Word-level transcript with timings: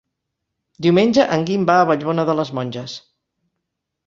Diumenge 0.85 1.25
en 1.35 1.45
Guim 1.49 1.67
va 1.71 1.75
a 1.83 1.83
Vallbona 1.91 2.27
de 2.31 2.37
les 2.41 2.53
Monges. 2.61 2.97